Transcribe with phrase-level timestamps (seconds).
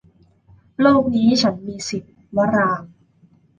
[0.81, 2.89] โลกนี้ฉันมีสิทธิ์- วรางค์